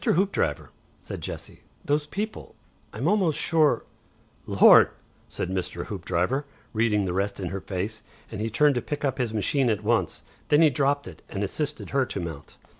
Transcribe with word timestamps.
Hoopdriver," 0.03 0.71
said 0.99 1.21
Jessie. 1.21 1.61
"Those 1.85 2.07
people 2.07 2.55
I'm 2.91 3.07
almost 3.07 3.37
sure" 3.37 3.85
"Lord!" 4.59 4.89
said 5.29 5.51
Mr. 5.51 5.85
Hoopdriver, 5.85 6.45
reading 6.73 7.05
the 7.05 7.13
rest 7.13 7.39
in 7.39 7.49
her 7.49 7.61
face, 7.61 8.01
and 8.31 8.41
he 8.41 8.49
turned 8.49 8.73
to 8.73 8.81
pick 8.81 9.05
up 9.05 9.19
his 9.19 9.31
machine 9.31 9.69
at 9.69 9.83
once. 9.83 10.23
Then 10.47 10.63
he 10.63 10.71
dropped 10.71 11.07
it 11.07 11.21
and 11.29 11.43
assisted 11.43 11.91
her 11.91 12.07
to 12.07 12.19
mount. 12.19 12.57